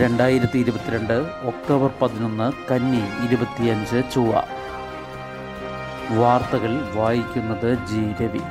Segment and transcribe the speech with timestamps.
[0.00, 1.14] രണ്ടായിരത്തി ഇരുപത്തിരണ്ട്
[1.50, 4.32] ഒക്ടോബർ പതിനൊന്ന് കന്നി ഇരുപത്തിയഞ്ച് ചുവ
[6.18, 8.42] വാർത്തകൾ വായിക്കുന്നത് ജി രവി.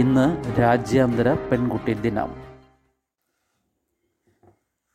[0.00, 0.26] ഇന്ന്
[0.60, 2.32] രാജ്യാന്തര പെൺകുട്ടി ദിനം.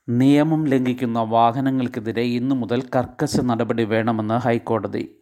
[0.09, 5.20] നിയമം ലംഘിക്കുന്ന വാഹനങ്ങൾക്കെതിരെ ഇന്നു മുതൽ കർക്കശ നടപടി വേണമെന്ന് ഹൈക്കോടതി.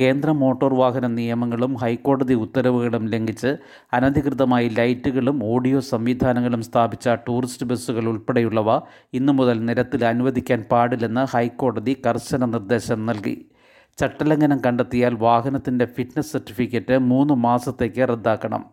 [0.00, 3.56] കേന്ദ്ര മോട്ടോർ വാഹന നിയമങ്ങളും ഹൈക്കോടതി ഉത്തരവുകളും ലംഘിച്ച്
[3.92, 8.80] അനധികൃതമായി ലൈറ്റുകളും ഓഡിയോ സംവിധാനങ്ങളും സ്ഥാപിച്ച ടൂറിസ്റ്റ് ബസ്സുകൾ ഉൾപ്പെടെയുള്ളവ
[9.14, 13.46] ഇന്നു മുതൽ നിരത്തിൽ അനുവദിക്കാൻ പാടില്ലെന്ന് ഹൈക്കോടതി കർശന നിർദ്ദേശം നൽകി.
[14.00, 18.64] ചട്ടലംഘനം കണ്ടെത്തിയാൽ വാഹനത്തിന്റെ ഫിറ്റ്നസ് സർട്ടിഫിക്കറ്റ് മൂന്ന് മാസത്തേക്ക് റദ്ദാക്കണം.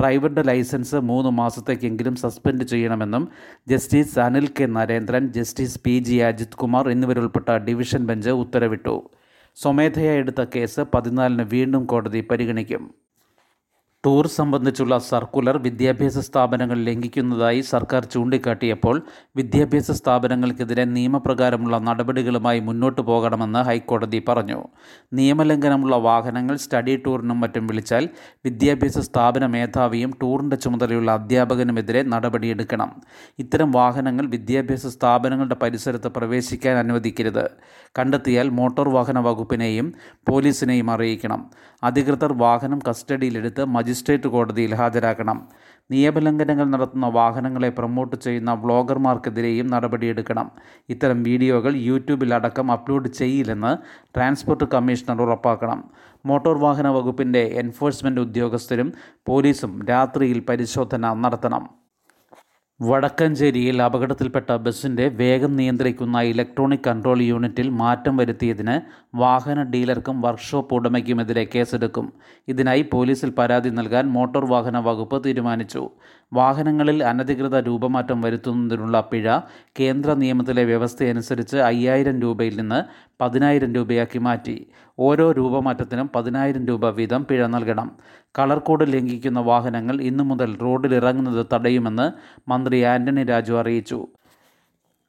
[0.00, 3.28] ഡ്രൈവറുടെ ലൈസൻസ് മൂന്ന് മാസത്തേക്കെങ്കിലും സസ്പെൻഡ് ചെയ്യണമെന്നും
[3.68, 9.10] justice Anil K Narendran justice P G Ajith Kumar എന്നിവരുൾപ്പെട്ട division bench ഉത്തരവിട്ടു.
[9.56, 12.82] സ്വമേധയാ എടുത്ത കേസ് പതിനാലിന് വീണ്ടും കോടതി പരിഗണിക്കും
[14.04, 19.02] ടൂർ സംബന്ധിച്ചുള്ള സർക്കുലർ വിദ്യാഭ്യാസ സ്ഥാപനങ്ങൾ ലംഘിക്കുന്നതായി സർക്കാർ ചൂണ്ടിക്കാട്ടിയപ്പോൾ
[19.36, 24.58] വിദ്യാഭ്യാസ സ്ഥാപനങ്ങൾക്കെതിരെ നിയമപ്രകാരമുള്ള നടപടികളുമായി മുന്നോട്ടു പോകണമെന്ന് ഹൈക്കോടതി പറഞ്ഞു.
[25.12, 28.08] നിയമലംഘനമുള്ള വാഹനങ്ങൾ സ്റ്റഡി ടൂറിനും മറ്റും വിളിച്ചാൽ
[28.44, 32.92] വിദ്യാഭ്യാസ സ്ഥാപന മേധാവിയും ടൂറിന്റെ ചുമതലയുള്ള അധ്യാപകനുമെതിരെ നടപടിയെടുക്കണം.
[33.38, 37.50] ഇത്തരം വാഹനങ്ങൾ വിദ്യാഭ്യാസ സ്ഥാപനങ്ങളുടെ പരിസരത്ത് പ്രവേശിക്കാൻ അനുവദിക്കരുത്.
[37.98, 39.92] കണ്ടെത്തിയാൽ മോട്ടോർ വാഹന വകുപ്പിനെയും
[40.28, 41.50] പോലീസിനെയും അറിയിക്കണം.
[41.82, 43.95] അധികൃതർ വാഹനം കസ്റ്റഡിയിലെടുത്ത് മജിസ്ട്രേറ്റ്
[44.26, 45.48] കോടതിയിൽ ഹാജരാക്കണം.
[45.90, 50.50] നിയമലംഘനങ്ങൾ നടത്തുന്ന വാഹനങ്ങളെ പ്രൊമോട്ട് ചെയ്യുന്ന വ്ളോഗർമാർക്കെതിരെയും നടപടിയെടുക്കണം.
[50.88, 53.76] ഇത്തരം വീഡിയോകൾ യൂട്യൂബിൽ അടക്കം അപ്ലോഡ് ചെയ്യില്ലെന്ന്
[54.14, 55.84] ട്രാൻസ്പോർട്ട് കമ്മീഷണർ ഉറപ്പാക്കണം.
[56.26, 58.92] മോട്ടോർ വാഹന വകുപ്പിന്റെ എൻഫോഴ്സ്മെന്റ് ഉദ്യോഗസ്ഥരും
[59.26, 61.85] പോലീസും രാത്രിയിൽ പരിശോധന നടത്തണം.
[62.80, 68.80] വടക്കഞ്ചേരിയിൽ അപകടത്തിൽപ്പെട്ട ബസ്സിന്റെ വേഗം നിയന്ത്രിക്കുന്ന ഇലക്ട്രോണിക് കൺട്രോൾ യൂണിറ്റിൽ മാറ്റം വരുത്തിയതിന്
[69.16, 72.12] വാഹന ഡീലർക്കും വർക്ക്ഷോപ്പ് ഉടമയ്ക്കുമെതിരെ കേസെടുക്കും.
[72.48, 75.90] ഇതിനായി പോലീസിൽ പരാതി നൽകാൻ മോട്ടോർ വാഹന വകുപ്പ് തീരുമാനിച്ചു.
[76.32, 79.38] വാഹനങ്ങളിൽ അനധികൃത രൂപമാറ്റം വരുത്തുന്നതിനുള്ള പിഴ
[79.80, 82.84] കേന്ദ്ര നിയമത്തിലെ വ്യവസ്ഥയനുസരിച്ച് അയ്യായിരം രൂപയിൽ നിന്ന്
[83.20, 84.66] പതിനായിരം രൂപയാക്കി മാറ്റി.
[84.98, 87.96] ഓരോ രൂപമാറ്റത്തിനും പതിനായിരം രൂപ വീതം പിഴ നൽകണം.
[88.38, 92.12] കളർ കോഡ് ലംഘിക്കുന്ന വാഹനങ്ങൾ ഇന്നു മുതൽ റോഡിലിറങ്ങുന്നത് തടയുമെന്ന്
[92.50, 94.06] മന്ത്രി ആന്റണി രാജു അറിയിച്ചു.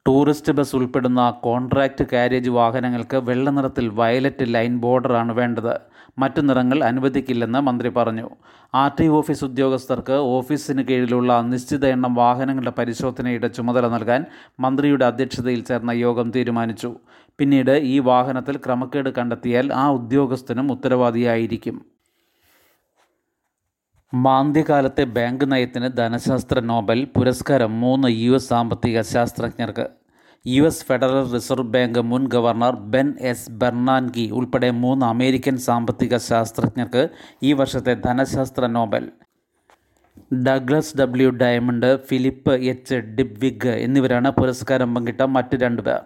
[0.08, 5.74] ടൂറിസ്റ്റ് ബസ് ഉൾപ്പെടുന്ന കോൺട്രാക്റ്റ് കാരേജ് വാഹനങ്ങൾക്ക് വെള്ള നിറത്തിൽ വയലറ്റ് ലൈൻ ബോർഡറാണ് വേണ്ടത്.
[6.18, 8.30] മറ്റു നിറങ്ങൾ അനുവദിക്കില്ലെന്ന് മന്ത്രി പറഞ്ഞു.
[8.74, 14.24] ആർ ടി ഓഫീസ് ഉദ്യോഗസ്ഥർക്ക് ഓഫീസിന് കീഴിലുള്ള നിശ്ചിത എണ്ണം വാഹനങ്ങളുടെ പരിശോധനയുടെ ചുമതല നൽകാൻ
[14.60, 16.94] മന്ത്രിയുടെ അധ്യക്ഷതയിൽ ചേർന്ന യോഗം തീരുമാനിച്ചു.
[17.38, 21.97] പിന്നീട് ഈ വാഹനത്തിൽ ക്രമക്കേട് കണ്ടെത്തിയാൽ ആ ഉദ്യോഗസ്ഥനും ഉത്തരവാദിയായിരിക്കും.
[24.14, 29.86] മാന്ദ്യകാലത്തെ ബാങ്ക് നയത്തിന് ധനശാസ്ത്ര നോബൽ പുരസ്കാരം മൂന്ന് യു എസ് സാമ്പത്തിക ശാസ്ത്രജ്ഞർക്ക്.
[30.46, 37.08] U S Federal Reserve Bank മുൻ ഗവർണർ ബെൻ എസ് ബെർണാൻകി ഉൾപ്പെടെ മൂന്ന് അമേരിക്കൻ സാമ്പത്തിക ശാസ്ത്രജ്ഞർക്ക്
[37.42, 39.10] ഈ വർഷത്തെ ധനശാസ്ത്ര Nobel.
[40.34, 42.94] Douglas W Diamond Philip H.
[42.94, 46.00] Dybvig എന്നിവരാണ് പുരസ്കാരം പങ്കിട്ട മറ്റ് രണ്ടുപേർ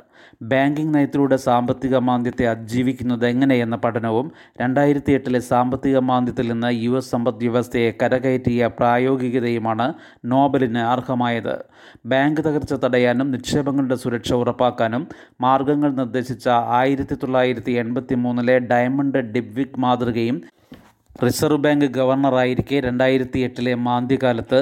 [0.51, 7.37] ബാങ്കിംഗ് നയത്തിലൂടെ സാമ്പത്തിക മാന്ദ്യത്തെ അതിജീവിക്കുന്നത് എങ്ങനെയെന്ന പഠനവും രണ്ടായിരത്തി എട്ടിലെ സാമ്പത്തിക മാന്ദ്യത്തിൽ നിന്ന് യു എസ് സമ്പദ്
[7.37, 9.95] വ്യവസ്ഥയെ കരകയറ്റിയ പ്രായോഗികതയുമാണ്
[10.25, 11.55] നോബലിന് അർഹമായത്.
[12.07, 15.09] ബാങ്ക് തകർച്ച തടയാനും നിക്ഷേപങ്ങളുടെ സുരക്ഷ ഉറപ്പാക്കാനും
[15.41, 20.43] മാർഗങ്ങൾ നിർദ്ദേശിച്ച ആയിരത്തി തൊള്ളായിരത്തി എൺപത്തി മൂന്നിലെ ഡയമണ്ട് ഡിബ്വിക് മാതൃകയും
[21.25, 24.61] റിസർവ് ബാങ്ക് ഗവർണറായിരിക്കെ രണ്ടായിരത്തി എട്ടിലെ മാന്ദ്യകാലത്ത്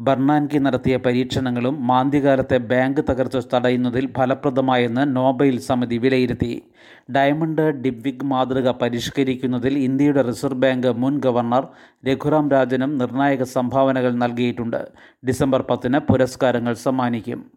[0.00, 6.62] ബർണാൻകി നടത്തിയ പരീക്ഷണങ്ങളും മാന്ദ്യകാലത്തെ ബാങ്ക് തകർച്ച തടയുന്നതിൽ ഫലപ്രദമായെന്ന് നോബൈൽ സമിതി വിലയിരുത്തി.
[7.10, 11.68] ഡയമണ്ട് ഡിബ്വിഗ് മാതൃക പരിഷ്കരിക്കുന്നതിൽ ഇന്ത്യയുടെ റിസർവ് ബാങ്ക് മുൻ ഗവർണർ
[12.06, 14.88] രഘുറാം രാജനും നിർണായക സംഭാവനകൾ നൽകിയിട്ടുണ്ട്.
[15.26, 17.50] ഡിസംബർ പത്തിന് പുരസ്കാരങ്ങൾ സമ്മാനിക്കും.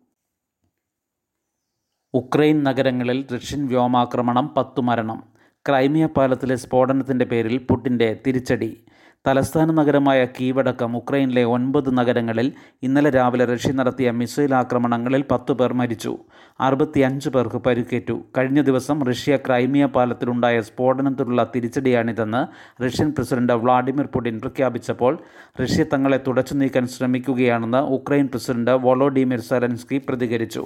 [2.14, 5.24] ഉക്രൈൻ നഗരങ്ങളിൽ റഷ്യൻ വ്യോമാക്രമണം പത്തു മരണം.
[5.70, 8.78] ക്രൈമിയ പാലത്തിലെ സ്ഫോടനത്തിന്റെ പേരിൽ പുട്ടിന്റെ തിരിച്ചടി.
[9.26, 12.48] തലസ്ഥാന നഗരമായ കീവടക്കം ഉക്രൈനിലെ ഒൻപത് നഗരങ്ങളിൽ
[12.84, 16.14] ഇന്നലെ രാവിലെ റഷ്യ നടത്തിയ മിസൈൽ ആക്രമണങ്ങളിൽ പത്തു പേർ മരിച്ചു
[16.60, 18.16] അറുപത്തിയഞ്ച് പേർക്ക് പരിക്കേറ്റു.
[18.38, 22.42] കഴിഞ്ഞ ദിവസം റഷ്യ ക്രൈമിയ പാലത്തിലുണ്ടായ സ്ഫോടനത്തിലുള്ള തിരിച്ചടിയാണിതെന്ന്
[22.84, 25.16] റഷ്യൻ പ്രസിഡന്റ് വ്ളാഡിമിർ പുടിൻ പ്രഖ്യാപിച്ചപ്പോൾ
[25.62, 30.66] റഷ്യ തങ്ങളെ തുടച്ചു നീക്കാൻ ശ്രമിക്കുകയാണെന്ന് ഉക്രൈൻ പ്രസിഡന്റ് വോളോഡിമിർ സെലൻസ്കി പ്രതികരിച്ചു.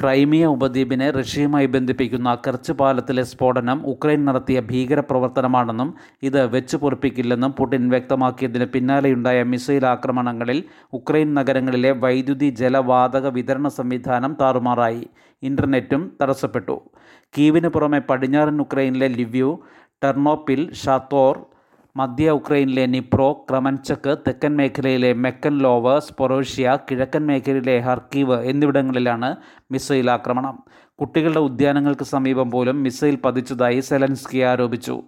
[0.00, 8.64] ക്രൈമിയ ഉപദ്വീപിനെ റഷ്യയുമായി ബന്ധിപ്പിക്കുന്ന കർച്ച് പാലത്തിലെ സ്ഫോടനം ഉക്രൈൻ നടത്തിയ ഭീകരപ്രവർത്തനമാണെന്നും ഇത് വെച്ചു പൊറിപ്പിക്കില്ലെന്നും പുടിൻ വ്യക്തമാക്കിയതിന്
[8.64, 15.08] പിന്നാലെയുണ്ടായ മിസൈൽ ആക്രമണങ്ങളിൽ ഉക്രൈൻ നഗരങ്ങളിലെ വൈദ്യുതി ജലവാതക വിതരണ സംവിധാനം താറുമാറായി.
[15.42, 16.80] ഇന്റർനെറ്റും തടസ്സപ്പെട്ടു.
[17.38, 19.62] കീവിന് പുറമെ പടിഞ്ഞാറൻ ഉക്രൈനിലെ ലിവ്യു
[20.04, 21.34] ടെർണോപ്പിൽ ഷാത്തോർ
[21.96, 29.28] മധ്യ ഉക്രൈനിലെ നിപ്രോ ക്രമൻചക്ക് തെക്കൻ മേഖലയിലെ മെക്കൻ ലോവ് സ്പൊറോഷ്യ കിഴക്കൻ മേഖലയിലെ ഹർക്കീവ് എന്നിവിടങ്ങളിലാണ്
[29.70, 30.56] മിസൈൽ ആക്രമണം.
[31.02, 35.02] കുട്ടികളുടെ ഉദ്യാനങ്ങൾക്ക് സമീപം പോലും മിസൈൽ പതിച്ചതായി സെലൻസ്കി ആരോപിച്ചു.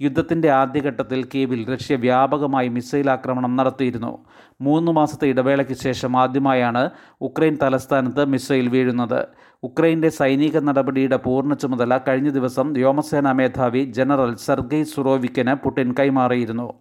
[0.00, 4.18] യുദ്ധത്തിന്റെ ആദ്യഘട്ടത്തിൽ കീവിൽ റഷ്യ വ്യാപകമായി മിസൈൽ ആക്രമണം നടത്തിയിരുന്നു.
[4.60, 6.90] മൂന്ന് മാസത്തെ ഇടവേളയ്ക്ക് ശേഷം ആദ്യമായാണ്
[7.20, 9.26] ഉക്രൈൻ തലസ്ഥാനത്ത് മിസൈൽ വീഴുന്നത്.
[9.62, 16.72] ഉക്രൈന്റെ സൈനിക നടപടിയുടെ പൂർണ ചുമതല കഴിഞ്ഞ ദിവസം വ്യോമസേനാ മേധാവി ജനറൽ സെർഗെയ് സുറോവിക്കിന് പുടിൻ കൈമാറിയിരുന്നു.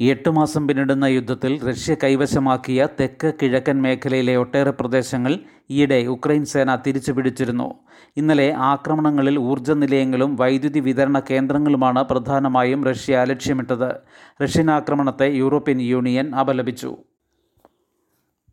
[0.00, 5.38] എട്ട് മാസം പിന്നിടുന്ന യുദ്ധത്തിൽ റഷ്യ കൈവശമാക്കിയ തെക്ക് കിഴക്കൻ മേഖലയിലെ ഒട്ടേറെ പ്രദേശങ്ങൾ
[5.70, 7.74] ഈയിടെ ഉക്രൈൻ സേന തിരിച്ചു പിടിച്ചിരുന്നു
[8.16, 14.00] ഇന്നലെ ആക്രമണങ്ങളിൽ ഊർജ നിലയങ്ങളും വൈദ്യുതി വിതരണ കേന്ദ്രങ്ങളുമാണ് പ്രധാനമായും റഷ്യ ലക്ഷ്യമിട്ടത്
[14.42, 16.96] റഷ്യൻ ആക്രമണത്തെ യൂറോപ്യൻ യൂണിയൻ അപലപിച്ചു.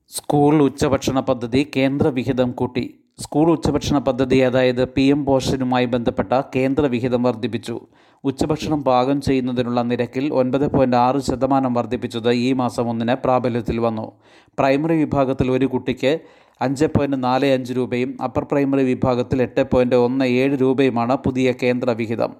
[0.07, 3.04] സ്കൂൾ ഉച്ചഭക്ഷണ പദ്ധതി കേന്ദ്രവിഹിതം കൂട്ടി.
[3.19, 7.79] സ്കൂൾ ഉച്ചഭക്ഷണ പദ്ധതി അതായത് പി എം പോഷനുമായി ബന്ധപ്പെട്ട കേന്ദ്ര വിഹിതം വർദ്ധിപ്പിച്ചു.
[8.23, 14.11] ഉച്ചഭക്ഷണം പാകം ചെയ്യുന്നതിനുള്ള നിരക്കിൽ ഒൻപത് പോയിന്റ് ആറ് ശതമാനം വർദ്ധിപ്പിച്ചത് ഈ മാസം ഒന്നിന് പ്രാബല്യത്തിൽ വന്നു.
[14.59, 16.19] പ്രൈമറി വിഭാഗത്തിൽ ഒരു കുട്ടിക്ക്
[16.61, 21.89] അഞ്ച് പോയിന്റ് നാല് അഞ്ച് രൂപയും അപ്പർ പ്രൈമറി വിഭാഗത്തിൽ എട്ട് പോയിന്റ് ഒന്ന് ഏഴ് രൂപയുമാണ് പുതിയ കേന്ദ്ര
[21.89, 22.35] വിഹിതം.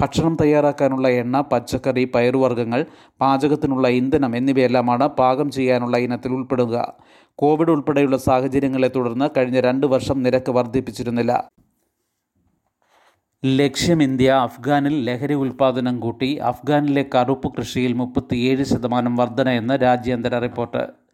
[0.00, 2.84] ഭക്ഷണം തയ്യാറാക്കാനുള്ള എണ്ണ പച്ചക്കറി പയറുവർഗങ്ങൾ
[3.20, 6.94] പാചകത്തിനുള്ള ഇന്ധനം എന്നിവയെല്ലാമാണ് പാകം ചെയ്യാനുള്ള ഇനത്തിൽ ഉൾപ്പെടുക.
[7.34, 11.50] കോവിഡ് ഉൾപ്പെടെയുള്ള സാഹചര്യങ്ങളെ തുടർന്ന് കഴിഞ്ഞ രണ്ട് വർഷം നിരക്ക് വർദ്ധിപ്പിച്ചിരുന്നില്ല.
[13.44, 21.09] ലക്ഷ്യം ഇന്ത്യ അഫ്ഗാനിൽ ലഹരി ഉൽപ്പാദനം കൂട്ടി അഫ്ഗാനിലെ കറുപ്പ് കൃഷിയിൽ മുപ്പത്തിയേഴ് ശതമാനം വർധനയെന്ന് രാജ്യാന്തര റിപ്പോർട്ട്.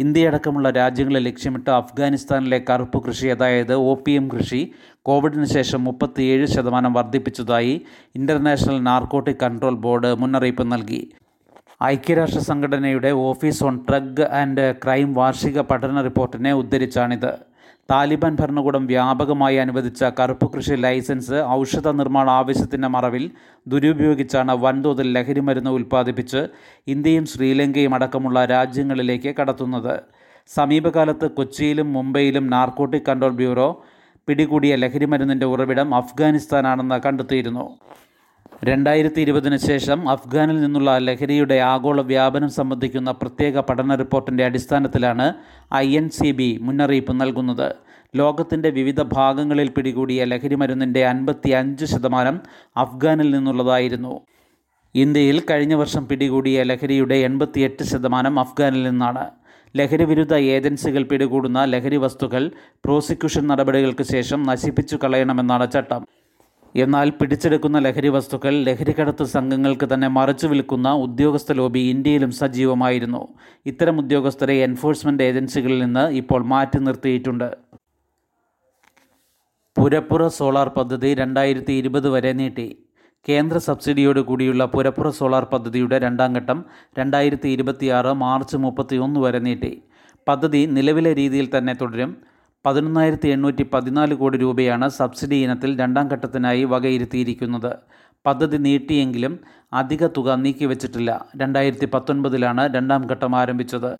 [0.00, 3.74] ഇന്ത്യയടക്കമുള്ള രാജ്യങ്ങളെ ലക്ഷ്യമിട്ട് അഫ്ഗാനിസ്ഥാനിലെ കറുപ്പ് കൃഷി അതായത്
[4.10, 7.74] എം കൃഷി കോവിഡിന് ശേഷം മുപ്പത്തിയേഴ് ശതമാനം വർദ്ധിപ്പിച്ചതായി
[8.14, 11.12] ഇന്റർനാഷണൽ നാർക്കോട്ടിക് കൺട്രോൾ ബോർഡ് മുന്നറിയിപ്പ് നൽകി.
[11.84, 17.32] ഐക്യരാഷ്ട്ര സംഘടനയുടെ Office on Drug and Crime വാർഷിക പഠന റിപ്പോർട്ടിനെ ഉദ്ധരിച്ചാണിത്.
[17.90, 23.30] താലിബാൻ ഭരണകൂടം വ്യാപകമായി അനുവദിച്ച കറുപ്പ് കൃഷി ലൈസൻസ് ഔഷധ നിർമ്മാണ ആവശ്യത്തിന്റെ മറവിൽ
[23.68, 26.46] ദുരുപയോഗിച്ചാണ് വൻതോതിൽ ലഹരിമരുന്ന് ഉൽപ്പാദിപ്പിച്ച്
[26.88, 30.00] ഇന്ത്യയും ശ്രീലങ്കയും അടക്കമുള്ള രാജ്യങ്ങളിലേക്ക് കടത്തുന്നത്.
[30.46, 33.68] സമീപകാലത്ത് കൊച്ചിയിലും മുംബൈയിലും നാർക്കോട്ടിക് കൺട്രോൾ ബ്യൂറോ
[34.28, 37.78] പിടികൂടിയ ലഹരിമരുന്നിന്റെ ഉറവിടം അഫ്ഗാനിസ്ഥാനാണെന്ന് കണ്ടെത്തിയിരുന്നു.
[38.68, 45.26] രണ്ടായിരത്തി ഇരുപതിന് ശേഷം അഫ്ഗാനിൽ നിന്നുള്ള ലഹരിയുടെ ആഗോള വ്യാപനം സംബന്ധിക്കുന്ന പ്രത്യേക പഠന റിപ്പോർട്ടിന്റെ അടിസ്ഥാനത്തിലാണ്
[45.74, 47.68] ഐ എൻ സി ബി മുന്നറിയിപ്പ് നൽകുന്നത്.
[48.16, 52.40] ലോകത്തിന്റെ വിവിധ ഭാഗങ്ങളിൽ പിടികൂടിയ ലഹരി മരുന്നിന്റെ അൻപത്തി അഞ്ച് ശതമാനം
[52.76, 54.14] അഫ്ഗാനിൽ നിന്നുള്ളതായിരുന്നു.
[54.94, 59.24] ഇന്ത്യയിൽ കഴിഞ്ഞ വർഷം പിടികൂടിയ ലഹരിയുടെ എൺപത്തിയെട്ട് ശതമാനം അഫ്ഗാനിൽ നിന്നാണ്.
[59.76, 62.44] ലഹരി വിരുദ്ധ ഏജൻസികൾ പിടികൂടുന്ന ലഹരി വസ്തുക്കൾ
[62.84, 66.04] പ്രോസിക്യൂഷൻ നടപടികൾക്ക് ശേഷം നശിപ്പിച്ചു കളയണമെന്നാണ് ചട്ടം.
[66.74, 73.28] എന്നാൽ പിടിച്ചെടുക്കുന്ന ലഹരി വസ്തുക്കൾ ലഹരിക്കടത്ത് സംഘങ്ങൾക്ക് തന്നെ മറച്ചു വിൽക്കുന്ന ഉദ്യോഗസ്ഥ ലോബി ഇന്ത്യയിലും സജീവമായിരുന്നു.
[73.66, 77.56] ഇത്തരം ഉദ്യോഗസ്ഥരെ എൻഫോഴ്സ്മെന്റ് ഏജൻസികളിൽ നിന്ന് ഇപ്പോൾ മാറ്റി നിർത്തിയിട്ടുണ്ട്.
[79.78, 82.76] പുരപ്പുറ സോളാർ പദ്ധതി രണ്ടായിരത്തി ഇരുപത് വരെ നീട്ടി.
[83.28, 86.64] കേന്ദ്ര സബ്സിഡിയോട് കൂടിയുള്ള പുരപ്പുറ സോളാർ പദ്ധതിയുടെ രണ്ടാം ഘട്ടം
[86.98, 89.82] രണ്ടായിരത്തി ഇരുപത്തിയാറ് മാർച്ച് മുപ്പത്തിയൊന്ന് വരെ നീട്ടി.
[90.28, 92.33] പദ്ധതി നിലവിലെ രീതിയിൽ തന്നെ തുടരും.
[92.64, 97.72] പതിനൊന്നായിരത്തി എണ്ണൂറ്റി പതിനാല് കോടി രൂപയാണ് സബ്സിഡി ഇനത്തിൽ രണ്ടാം ഘട്ടത്തിനായി വകയിരുത്തിയിരിക്കുന്നത്.
[98.26, 99.40] പദ്ധതി നീട്ടിയെങ്കിലും
[99.72, 101.26] അധിക തുക നീക്കിവെച്ചിട്ടില്ല.
[101.36, 103.96] രണ്ടായിരത്തി പത്തൊൻപതിലാണ് രണ്ടാം ഘട്ടം ആരംഭിച്ചത്.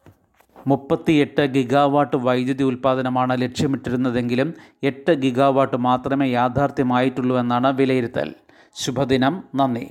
[0.66, 8.34] മുപ്പത്തിയെട്ട് ഗിഗാവാട്ട് വൈദ്യുതി ഉൽപ്പാദനമാണ് ലക്ഷ്യമിട്ടിരുന്നതെങ്കിലും എട്ട് ഗിഗാവാട്ട് മാത്രമേ യാഥാർത്ഥ്യമായിട്ടുള്ളൂ എന്നാണ് വിലയിരുത്തൽ.
[8.74, 9.44] ശുഭദിനം.
[9.54, 9.86] നന്ദി.